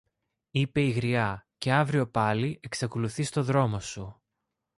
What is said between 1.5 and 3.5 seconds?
και αύριο πάλι εξακολουθείς το